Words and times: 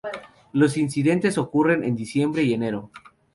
Los 0.51 0.77
incidentes 0.77 1.37
ocurren 1.37 1.83
en 1.83 1.95
diciembre 1.95 2.41
y 2.41 2.53
enero. 2.55 2.89